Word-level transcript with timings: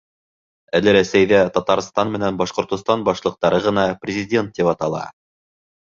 Әле 0.79 0.93
Рәсәйҙә 0.97 1.41
Татарстан 1.59 2.11
менән 2.17 2.41
Башҡортостан 2.41 3.07
башлыҡтары 3.11 3.63
ғына 3.69 3.87
президент 4.07 4.59
тип 4.59 4.77
атала. 4.77 5.09